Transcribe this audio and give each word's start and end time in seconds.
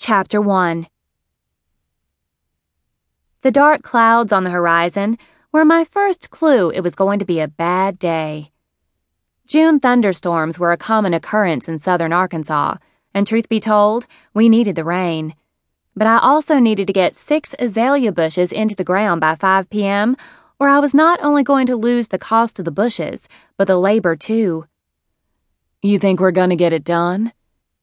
Chapter 0.00 0.40
1 0.40 0.86
The 3.42 3.50
dark 3.50 3.82
clouds 3.82 4.32
on 4.32 4.44
the 4.44 4.50
horizon 4.50 5.18
were 5.50 5.64
my 5.64 5.82
first 5.82 6.30
clue 6.30 6.70
it 6.70 6.82
was 6.82 6.94
going 6.94 7.18
to 7.18 7.24
be 7.24 7.40
a 7.40 7.48
bad 7.48 7.98
day. 7.98 8.52
June 9.44 9.80
thunderstorms 9.80 10.56
were 10.56 10.70
a 10.70 10.76
common 10.76 11.14
occurrence 11.14 11.66
in 11.66 11.80
southern 11.80 12.12
Arkansas, 12.12 12.76
and 13.12 13.26
truth 13.26 13.48
be 13.48 13.58
told, 13.58 14.06
we 14.34 14.48
needed 14.48 14.76
the 14.76 14.84
rain. 14.84 15.34
But 15.96 16.06
I 16.06 16.18
also 16.18 16.60
needed 16.60 16.86
to 16.86 16.92
get 16.92 17.16
six 17.16 17.56
azalea 17.58 18.12
bushes 18.12 18.52
into 18.52 18.76
the 18.76 18.84
ground 18.84 19.20
by 19.20 19.34
5 19.34 19.68
p.m., 19.68 20.16
or 20.60 20.68
I 20.68 20.78
was 20.78 20.94
not 20.94 21.18
only 21.24 21.42
going 21.42 21.66
to 21.66 21.76
lose 21.76 22.06
the 22.06 22.20
cost 22.20 22.60
of 22.60 22.64
the 22.64 22.70
bushes, 22.70 23.28
but 23.56 23.66
the 23.66 23.76
labor 23.76 24.14
too. 24.14 24.66
You 25.82 25.98
think 25.98 26.20
we're 26.20 26.30
gonna 26.30 26.54
get 26.54 26.72
it 26.72 26.84
done? 26.84 27.32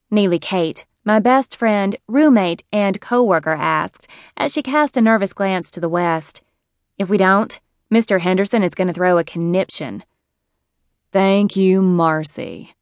Neely 0.10 0.40
Kate, 0.40 0.86
my 1.06 1.20
best 1.20 1.56
friend, 1.56 1.96
roommate, 2.08 2.64
and 2.72 3.00
coworker 3.00 3.54
asked 3.54 4.08
as 4.36 4.52
she 4.52 4.64
cast 4.64 4.98
a 4.98 5.02
nervous 5.02 5.34
glance 5.34 5.70
to 5.72 5.80
the 5.80 5.88
west. 5.88 6.42
If 6.98 7.10
we 7.10 7.18
don't, 7.18 7.60
Mr. 7.94 8.20
Henderson 8.20 8.64
is 8.64 8.74
going 8.74 8.88
to 8.88 8.94
throw 8.94 9.20
a 9.20 9.24
conniption. 9.24 10.04
Thank 11.12 11.56
you, 11.56 11.84
Marcy. 11.84 12.74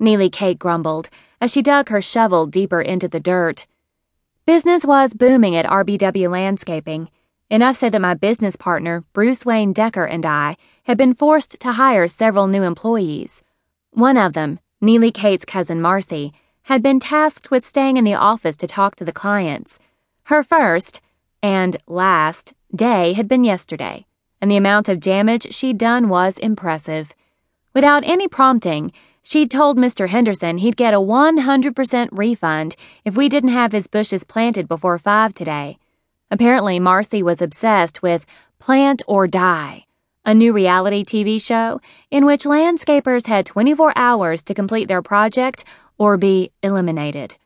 Neely 0.00 0.30
Kate 0.30 0.58
grumbled 0.58 1.10
as 1.40 1.52
she 1.52 1.60
dug 1.60 1.90
her 1.90 2.00
shovel 2.00 2.46
deeper 2.46 2.80
into 2.80 3.06
the 3.06 3.20
dirt. 3.20 3.66
Business 4.46 4.84
was 4.84 5.12
booming 5.12 5.54
at 5.54 5.66
RBW 5.66 6.30
Landscaping, 6.30 7.10
enough 7.50 7.76
so 7.76 7.90
that 7.90 8.00
my 8.00 8.14
business 8.14 8.56
partner, 8.56 9.04
Bruce 9.12 9.44
Wayne 9.44 9.74
Decker, 9.74 10.04
and 10.04 10.24
I 10.24 10.56
had 10.84 10.96
been 10.96 11.14
forced 11.14 11.60
to 11.60 11.72
hire 11.72 12.08
several 12.08 12.46
new 12.46 12.62
employees. 12.62 13.42
One 13.90 14.16
of 14.16 14.32
them, 14.32 14.58
Neely 14.80 15.10
Kate's 15.10 15.44
cousin 15.44 15.82
Marcy, 15.82 16.32
had 16.68 16.82
been 16.82 17.00
tasked 17.00 17.50
with 17.50 17.66
staying 17.66 17.96
in 17.96 18.04
the 18.04 18.12
office 18.12 18.54
to 18.54 18.66
talk 18.66 18.94
to 18.94 19.02
the 19.02 19.10
clients. 19.10 19.78
Her 20.24 20.42
first, 20.42 21.00
and 21.42 21.78
last, 21.86 22.52
day 22.76 23.14
had 23.14 23.26
been 23.26 23.42
yesterday, 23.42 24.04
and 24.38 24.50
the 24.50 24.58
amount 24.58 24.86
of 24.90 25.00
damage 25.00 25.54
she'd 25.54 25.78
done 25.78 26.10
was 26.10 26.36
impressive. 26.36 27.14
Without 27.74 28.02
any 28.04 28.28
prompting, 28.28 28.92
she'd 29.22 29.50
told 29.50 29.78
Mr. 29.78 30.08
Henderson 30.08 30.58
he'd 30.58 30.76
get 30.76 30.92
a 30.92 30.98
100% 30.98 32.08
refund 32.12 32.76
if 33.02 33.16
we 33.16 33.30
didn't 33.30 33.48
have 33.48 33.72
his 33.72 33.86
bushes 33.86 34.22
planted 34.22 34.68
before 34.68 34.98
5 34.98 35.32
today. 35.32 35.78
Apparently, 36.30 36.78
Marcy 36.78 37.22
was 37.22 37.40
obsessed 37.40 38.02
with 38.02 38.26
Plant 38.58 39.02
or 39.06 39.26
Die, 39.26 39.86
a 40.26 40.34
new 40.34 40.52
reality 40.52 41.02
TV 41.02 41.40
show 41.40 41.80
in 42.10 42.26
which 42.26 42.44
landscapers 42.44 43.26
had 43.26 43.46
24 43.46 43.94
hours 43.96 44.42
to 44.42 44.52
complete 44.52 44.86
their 44.86 45.00
project 45.00 45.64
or 45.98 46.16
be 46.16 46.52
eliminated. 46.62 47.36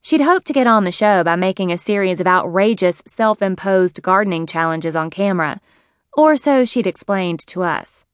She'd 0.00 0.20
hoped 0.20 0.46
to 0.46 0.52
get 0.52 0.66
on 0.66 0.84
the 0.84 0.92
show 0.92 1.24
by 1.24 1.36
making 1.36 1.72
a 1.72 1.78
series 1.78 2.20
of 2.20 2.26
outrageous 2.26 3.02
self 3.06 3.42
imposed 3.42 4.02
gardening 4.02 4.46
challenges 4.46 4.94
on 4.94 5.10
camera, 5.10 5.60
or 6.16 6.36
so 6.36 6.64
she'd 6.64 6.86
explained 6.86 7.40
to 7.48 7.62
us. 7.62 8.04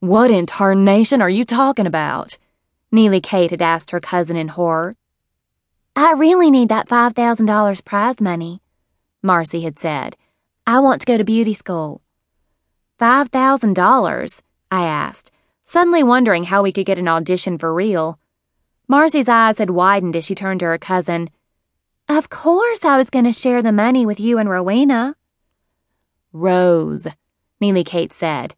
What 0.00 0.30
in 0.30 0.46
tarnation 0.46 1.20
are 1.20 1.30
you 1.30 1.44
talking 1.44 1.86
about? 1.86 2.38
Neely 2.92 3.20
Kate 3.20 3.50
had 3.50 3.62
asked 3.62 3.90
her 3.90 4.00
cousin 4.00 4.36
in 4.36 4.48
horror. 4.48 4.96
I 5.94 6.12
really 6.12 6.50
need 6.50 6.68
that 6.68 6.88
$5,000 6.88 7.84
prize 7.84 8.20
money, 8.20 8.60
Marcy 9.22 9.62
had 9.62 9.78
said. 9.78 10.16
I 10.66 10.80
want 10.80 11.00
to 11.00 11.06
go 11.06 11.16
to 11.16 11.24
beauty 11.24 11.54
school. 11.54 12.02
$5,000? 13.00 14.42
I 14.70 14.84
asked, 14.84 15.30
suddenly 15.64 16.02
wondering 16.02 16.44
how 16.44 16.62
we 16.62 16.72
could 16.72 16.86
get 16.86 16.98
an 16.98 17.08
audition 17.08 17.56
for 17.58 17.72
real. 17.72 18.18
Marcy's 18.88 19.28
eyes 19.28 19.58
had 19.58 19.70
widened 19.70 20.14
as 20.14 20.24
she 20.24 20.34
turned 20.34 20.60
to 20.60 20.66
her 20.66 20.78
cousin. 20.78 21.28
Of 22.08 22.30
course 22.30 22.84
I 22.84 22.96
was 22.96 23.10
going 23.10 23.24
to 23.24 23.32
share 23.32 23.60
the 23.62 23.72
money 23.72 24.06
with 24.06 24.20
you 24.20 24.38
and 24.38 24.48
Rowena. 24.48 25.16
Rose, 26.32 27.08
Neely 27.60 27.82
Kate 27.82 28.12
said. 28.12 28.54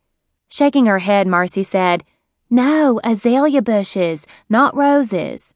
Shaking 0.51 0.85
her 0.87 0.99
head, 0.99 1.27
Marcy 1.27 1.63
said, 1.63 2.05
No, 2.51 3.01
azalea 3.03 3.63
bushes, 3.63 4.27
not 4.51 4.77
roses. 4.77 5.55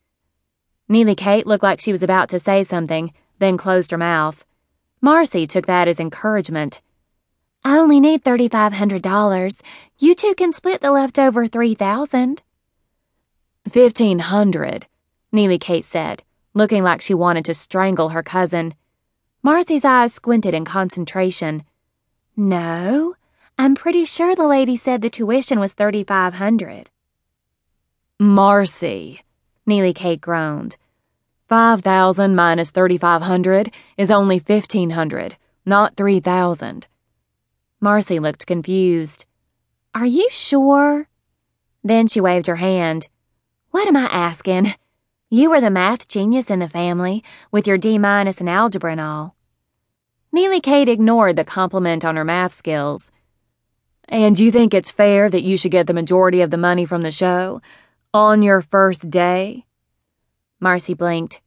Neely 0.88 1.14
Kate 1.14 1.46
looked 1.46 1.62
like 1.62 1.80
she 1.80 1.92
was 1.92 2.02
about 2.02 2.30
to 2.30 2.38
say 2.38 2.62
something, 2.62 3.12
then 3.40 3.58
closed 3.58 3.90
her 3.90 3.98
mouth. 3.98 4.44
Marcy 5.02 5.46
took 5.46 5.66
that 5.66 5.88
as 5.88 6.00
encouragement. 6.00 6.80
I 7.62 7.76
only 7.76 8.00
need 8.00 8.24
$3,500. 8.24 9.60
You 9.98 10.14
two 10.14 10.34
can 10.34 10.50
split 10.50 10.80
the 10.80 10.90
leftover 10.90 11.46
3000 11.46 12.42
Fifteen 13.68 14.18
hundred, 14.18 14.86
Neely 15.30 15.58
Kate 15.58 15.84
said, 15.84 16.22
looking 16.52 16.82
like 16.82 17.00
she 17.00 17.14
wanted 17.14 17.44
to 17.46 17.54
strangle 17.54 18.10
her 18.10 18.22
cousin. 18.22 18.74
Marcy's 19.42 19.84
eyes 19.84 20.12
squinted 20.12 20.52
in 20.52 20.64
concentration. 20.64 21.64
No, 22.36 23.14
I'm 23.58 23.74
pretty 23.74 24.04
sure 24.04 24.34
the 24.34 24.46
lady 24.46 24.76
said 24.76 25.00
the 25.00 25.10
tuition 25.10 25.60
was 25.60 25.72
thirty 25.72 26.02
five 26.04 26.34
hundred. 26.34 26.90
Marcy, 28.18 29.22
Neely 29.64 29.92
Kate 29.94 30.20
groaned. 30.20 30.76
Five 31.48 31.82
thousand 31.82 32.34
minus 32.34 32.70
thirty 32.70 32.98
five 32.98 33.22
hundred 33.22 33.72
is 33.96 34.10
only 34.10 34.38
fifteen 34.38 34.90
hundred, 34.90 35.36
not 35.64 35.96
three 35.96 36.20
thousand. 36.20 36.88
Marcy 37.80 38.18
looked 38.18 38.46
confused. 38.46 39.24
Are 39.94 40.06
you 40.06 40.28
sure? 40.30 41.08
Then 41.84 42.06
she 42.06 42.20
waved 42.20 42.46
her 42.46 42.56
hand. 42.56 43.08
What 43.72 43.88
am 43.88 43.96
I 43.96 44.04
asking? 44.04 44.74
You 45.30 45.48
were 45.48 45.62
the 45.62 45.70
math 45.70 46.06
genius 46.06 46.50
in 46.50 46.58
the 46.58 46.68
family, 46.68 47.24
with 47.50 47.66
your 47.66 47.78
D 47.78 47.96
minus 47.96 48.38
in 48.38 48.46
algebra 48.46 48.92
and 48.92 49.00
all. 49.00 49.34
Neely 50.30 50.60
Kate 50.60 50.90
ignored 50.90 51.36
the 51.36 51.44
compliment 51.44 52.04
on 52.04 52.16
her 52.16 52.24
math 52.24 52.52
skills. 52.52 53.10
And 54.06 54.38
you 54.38 54.50
think 54.50 54.74
it's 54.74 54.90
fair 54.90 55.30
that 55.30 55.42
you 55.42 55.56
should 55.56 55.72
get 55.72 55.86
the 55.86 55.94
majority 55.94 56.42
of 56.42 56.50
the 56.50 56.58
money 56.58 56.84
from 56.84 57.00
the 57.00 57.10
show? 57.10 57.62
On 58.12 58.42
your 58.42 58.60
first 58.60 59.08
day? 59.08 59.64
Marcy 60.60 60.92
blinked, 60.92 61.40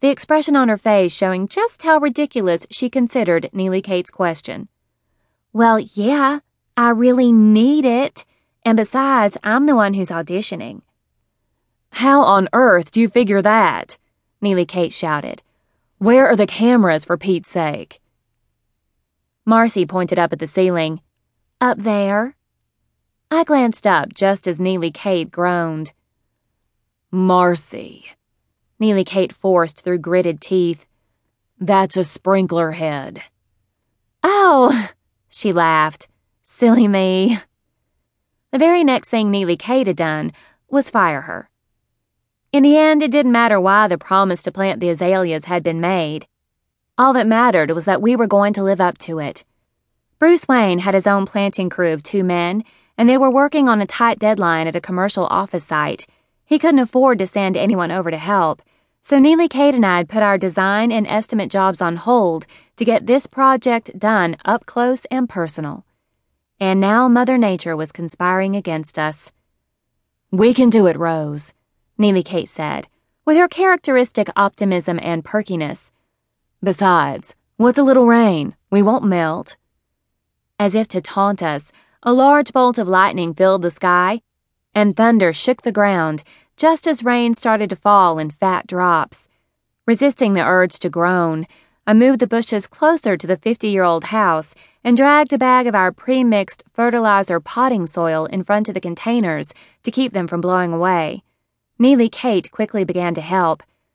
the 0.00 0.10
expression 0.10 0.56
on 0.56 0.68
her 0.68 0.76
face 0.76 1.14
showing 1.14 1.48
just 1.48 1.82
how 1.82 1.96
ridiculous 1.96 2.66
she 2.70 2.90
considered 2.90 3.48
Neely 3.54 3.80
Kate's 3.80 4.10
question. 4.10 4.68
Well, 5.54 5.78
yeah, 5.78 6.40
I 6.76 6.90
really 6.90 7.32
need 7.32 7.86
it. 7.86 8.26
And 8.66 8.76
besides, 8.76 9.38
I'm 9.42 9.64
the 9.64 9.74
one 9.74 9.94
who's 9.94 10.10
auditioning. 10.10 10.82
How 11.92 12.22
on 12.22 12.48
earth 12.52 12.90
do 12.90 13.00
you 13.00 13.08
figure 13.08 13.42
that? 13.42 13.98
Neely 14.40 14.64
Kate 14.64 14.92
shouted. 14.92 15.42
Where 15.98 16.26
are 16.26 16.36
the 16.36 16.46
cameras, 16.46 17.04
for 17.04 17.18
Pete's 17.18 17.50
sake? 17.50 18.00
Marcy 19.44 19.84
pointed 19.84 20.18
up 20.18 20.32
at 20.32 20.38
the 20.38 20.46
ceiling. 20.46 21.00
Up 21.60 21.78
there. 21.78 22.36
I 23.30 23.44
glanced 23.44 23.86
up 23.86 24.14
just 24.14 24.46
as 24.48 24.58
Neely 24.58 24.90
Kate 24.90 25.30
groaned. 25.30 25.92
Marcy. 27.10 28.06
Neely 28.78 29.04
Kate 29.04 29.32
forced 29.32 29.80
through 29.82 29.98
gritted 29.98 30.40
teeth. 30.40 30.86
That's 31.58 31.96
a 31.96 32.04
sprinkler 32.04 32.72
head. 32.72 33.20
Oh, 34.22 34.88
she 35.28 35.52
laughed. 35.52 36.08
Silly 36.42 36.88
me. 36.88 37.38
The 38.52 38.58
very 38.58 38.84
next 38.84 39.08
thing 39.08 39.30
Neely 39.30 39.56
Kate 39.56 39.86
had 39.86 39.96
done 39.96 40.32
was 40.68 40.88
fire 40.88 41.22
her. 41.22 41.50
In 42.52 42.64
the 42.64 42.76
end, 42.76 43.00
it 43.00 43.12
didn't 43.12 43.30
matter 43.30 43.60
why 43.60 43.86
the 43.86 43.96
promise 43.96 44.42
to 44.42 44.50
plant 44.50 44.80
the 44.80 44.90
azaleas 44.90 45.44
had 45.44 45.62
been 45.62 45.80
made. 45.80 46.26
All 46.98 47.12
that 47.12 47.28
mattered 47.28 47.70
was 47.70 47.84
that 47.84 48.02
we 48.02 48.16
were 48.16 48.26
going 48.26 48.52
to 48.54 48.64
live 48.64 48.80
up 48.80 48.98
to 48.98 49.20
it. 49.20 49.44
Bruce 50.18 50.48
Wayne 50.48 50.80
had 50.80 50.94
his 50.94 51.06
own 51.06 51.26
planting 51.26 51.70
crew 51.70 51.92
of 51.92 52.02
two 52.02 52.24
men, 52.24 52.64
and 52.98 53.08
they 53.08 53.16
were 53.16 53.30
working 53.30 53.68
on 53.68 53.80
a 53.80 53.86
tight 53.86 54.18
deadline 54.18 54.66
at 54.66 54.74
a 54.74 54.80
commercial 54.80 55.26
office 55.26 55.64
site. 55.64 56.08
He 56.44 56.58
couldn't 56.58 56.80
afford 56.80 57.18
to 57.20 57.26
send 57.28 57.56
anyone 57.56 57.92
over 57.92 58.10
to 58.10 58.18
help, 58.18 58.62
so 59.02 59.20
Neely 59.20 59.48
Kate 59.48 59.74
and 59.74 59.86
I 59.86 59.98
had 59.98 60.08
put 60.08 60.24
our 60.24 60.36
design 60.36 60.90
and 60.90 61.06
estimate 61.06 61.50
jobs 61.50 61.80
on 61.80 61.96
hold 61.96 62.48
to 62.76 62.84
get 62.84 63.06
this 63.06 63.28
project 63.28 63.96
done 63.96 64.36
up 64.44 64.66
close 64.66 65.04
and 65.04 65.28
personal. 65.28 65.86
And 66.58 66.80
now 66.80 67.08
Mother 67.08 67.38
Nature 67.38 67.76
was 67.76 67.92
conspiring 67.92 68.56
against 68.56 68.98
us. 68.98 69.30
We 70.32 70.52
can 70.52 70.68
do 70.68 70.86
it, 70.86 70.98
Rose. 70.98 71.52
Neely 72.00 72.22
Kate 72.22 72.48
said, 72.48 72.88
with 73.26 73.36
her 73.36 73.46
characteristic 73.46 74.30
optimism 74.34 74.98
and 75.02 75.22
perkiness. 75.22 75.92
Besides, 76.64 77.34
what's 77.58 77.76
a 77.76 77.82
little 77.82 78.06
rain? 78.06 78.56
We 78.70 78.80
won't 78.80 79.04
melt. 79.04 79.58
As 80.58 80.74
if 80.74 80.88
to 80.88 81.02
taunt 81.02 81.42
us, 81.42 81.72
a 82.02 82.14
large 82.14 82.54
bolt 82.54 82.78
of 82.78 82.88
lightning 82.88 83.34
filled 83.34 83.60
the 83.60 83.70
sky, 83.70 84.22
and 84.74 84.96
thunder 84.96 85.34
shook 85.34 85.60
the 85.60 85.72
ground 85.72 86.22
just 86.56 86.88
as 86.88 87.04
rain 87.04 87.34
started 87.34 87.68
to 87.68 87.76
fall 87.76 88.18
in 88.18 88.30
fat 88.30 88.66
drops. 88.66 89.28
Resisting 89.86 90.32
the 90.32 90.42
urge 90.42 90.78
to 90.78 90.88
groan, 90.88 91.46
I 91.86 91.92
moved 91.92 92.20
the 92.20 92.26
bushes 92.26 92.66
closer 92.66 93.18
to 93.18 93.26
the 93.26 93.36
50 93.36 93.68
year 93.68 93.84
old 93.84 94.04
house 94.04 94.54
and 94.82 94.96
dragged 94.96 95.34
a 95.34 95.38
bag 95.38 95.66
of 95.66 95.74
our 95.74 95.92
pre 95.92 96.24
mixed 96.24 96.64
fertilizer 96.72 97.40
potting 97.40 97.86
soil 97.86 98.24
in 98.24 98.42
front 98.42 98.68
of 98.68 98.74
the 98.74 98.80
containers 98.80 99.52
to 99.82 99.90
keep 99.90 100.14
them 100.14 100.26
from 100.26 100.40
blowing 100.40 100.72
away. 100.72 101.24
Neely 101.82 102.10
Kate 102.10 102.50
quickly 102.50 102.84
began 102.84 103.14
to 103.14 103.22
help, 103.22 103.62